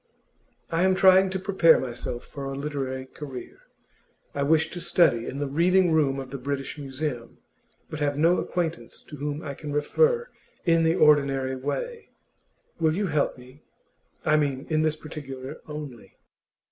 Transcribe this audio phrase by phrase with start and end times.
[0.71, 3.59] 'I am trying to prepare myself for a literary career.
[4.33, 7.37] I wish to study in the Reading room of the British Museum,
[7.87, 10.29] but have no acquaintance to whom I can refer
[10.65, 12.09] in the ordinary way.
[12.79, 13.61] Will you help me
[14.25, 16.17] I mean, in this particular only?